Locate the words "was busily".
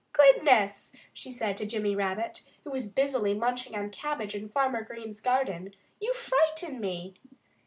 2.71-3.35